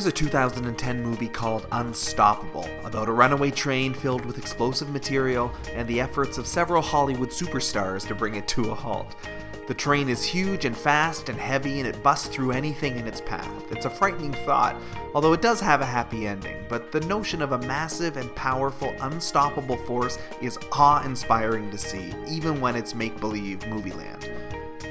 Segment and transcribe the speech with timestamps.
[0.00, 5.86] There's a 2010 movie called Unstoppable about a runaway train filled with explosive material and
[5.86, 9.14] the efforts of several Hollywood superstars to bring it to a halt.
[9.68, 13.20] The train is huge and fast and heavy and it busts through anything in its
[13.20, 13.52] path.
[13.70, 14.80] It's a frightening thought,
[15.14, 18.94] although it does have a happy ending, but the notion of a massive and powerful,
[19.02, 24.30] unstoppable force is awe inspiring to see, even when it's make believe movie land.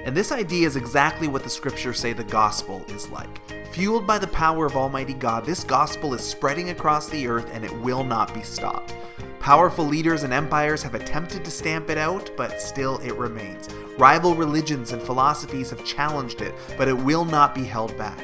[0.06, 3.59] And this idea is exactly what the scriptures say the gospel is like.
[3.72, 7.64] Fueled by the power of Almighty God, this gospel is spreading across the earth and
[7.64, 8.96] it will not be stopped.
[9.40, 13.70] Powerful leaders and empires have attempted to stamp it out, but still it remains.
[14.00, 18.20] Rival religions and philosophies have challenged it, but it will not be held back.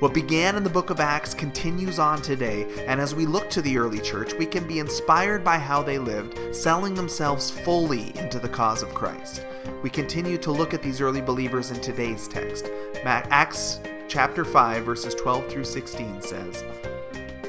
[0.00, 3.62] What began in the book of Acts continues on today, and as we look to
[3.62, 8.38] the early church, we can be inspired by how they lived, selling themselves fully into
[8.40, 9.46] the cause of Christ.
[9.82, 12.68] We continue to look at these early believers in today's text.
[13.04, 16.64] Acts chapter 5 verses 12 through 16 says,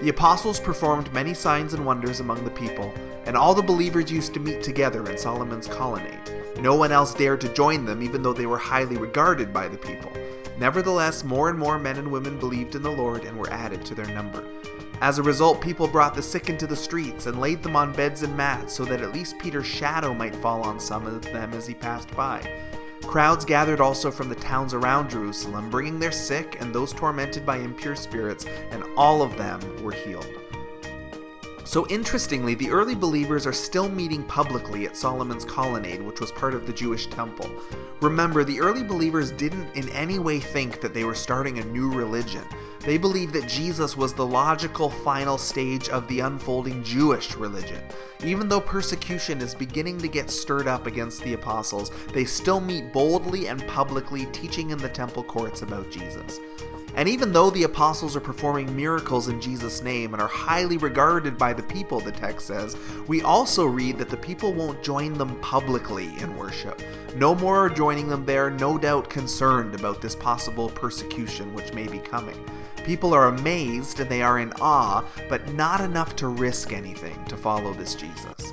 [0.02, 2.94] The apostles performed many signs and wonders among the people,
[3.26, 6.20] and all the believers used to meet together in Solomon's colonnade.
[6.60, 9.78] No one else dared to join them even though they were highly regarded by the
[9.78, 10.12] people.
[10.58, 13.96] Nevertheless, more and more men and women believed in the Lord and were added to
[13.96, 14.46] their number.
[15.00, 18.24] As a result, people brought the sick into the streets and laid them on beds
[18.24, 21.66] and mats so that at least Peter's shadow might fall on some of them as
[21.66, 22.42] he passed by.
[23.10, 27.58] Crowds gathered also from the towns around Jerusalem, bringing their sick and those tormented by
[27.58, 30.30] impure spirits, and all of them were healed.
[31.64, 36.54] So, interestingly, the early believers are still meeting publicly at Solomon's colonnade, which was part
[36.54, 37.50] of the Jewish temple.
[38.00, 41.92] Remember, the early believers didn't in any way think that they were starting a new
[41.92, 42.44] religion.
[42.82, 47.84] They believed that Jesus was the logical final stage of the unfolding Jewish religion.
[48.24, 52.94] Even though persecution is beginning to get stirred up against the apostles, they still meet
[52.94, 56.40] boldly and publicly, teaching in the temple courts about Jesus.
[56.96, 61.38] And even though the apostles are performing miracles in Jesus' name and are highly regarded
[61.38, 62.76] by the people, the text says,
[63.08, 66.82] we also read that the people won't join them publicly in worship.
[67.16, 71.88] No more are joining them there, no doubt concerned about this possible persecution which may
[71.88, 72.38] be coming.
[72.90, 77.38] People are amazed and they are in awe, but not enough to risk anything to
[77.38, 78.52] follow this Jesus.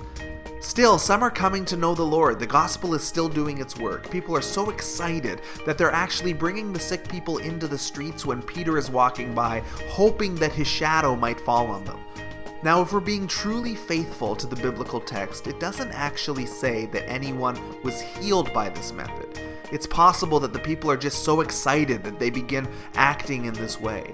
[0.60, 2.38] Still, some are coming to know the Lord.
[2.38, 4.10] The gospel is still doing its work.
[4.10, 8.42] People are so excited that they're actually bringing the sick people into the streets when
[8.42, 12.00] Peter is walking by, hoping that his shadow might fall on them.
[12.62, 17.08] Now, if we're being truly faithful to the biblical text, it doesn't actually say that
[17.08, 19.45] anyone was healed by this method.
[19.72, 23.80] It's possible that the people are just so excited that they begin acting in this
[23.80, 24.12] way.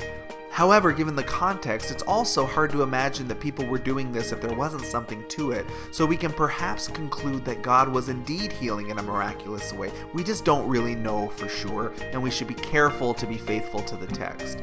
[0.50, 4.42] However, given the context, it's also hard to imagine that people were doing this if
[4.42, 8.90] there wasn't something to it, so we can perhaps conclude that God was indeed healing
[8.90, 9.90] in a miraculous way.
[10.12, 13.80] We just don't really know for sure, and we should be careful to be faithful
[13.80, 14.58] to the text.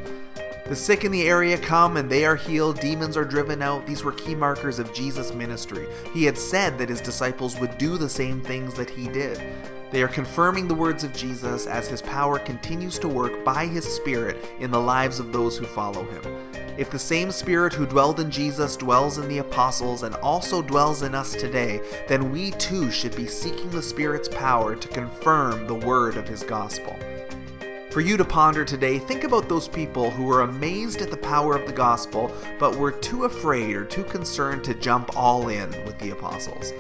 [0.67, 3.87] The sick in the area come and they are healed, demons are driven out.
[3.87, 5.87] These were key markers of Jesus' ministry.
[6.13, 9.41] He had said that his disciples would do the same things that he did.
[9.91, 13.85] They are confirming the words of Jesus as his power continues to work by his
[13.85, 16.21] Spirit in the lives of those who follow him.
[16.77, 21.01] If the same Spirit who dwelled in Jesus dwells in the apostles and also dwells
[21.01, 25.73] in us today, then we too should be seeking the Spirit's power to confirm the
[25.73, 26.95] word of his gospel.
[27.89, 31.55] For you to ponder today, think about those people who were amazed at the power
[31.55, 35.97] of the gospel, but were too afraid or too concerned to jump all in with
[35.97, 36.71] the apostles.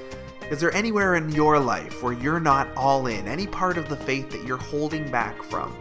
[0.51, 3.95] Is there anywhere in your life where you're not all in, any part of the
[3.95, 5.77] faith that you're holding back from?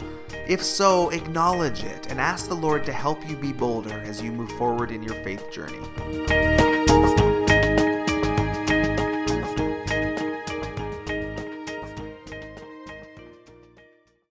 [0.46, 4.30] If so, acknowledge it and ask the Lord to help you be bolder as you
[4.30, 6.47] move forward in your faith journey.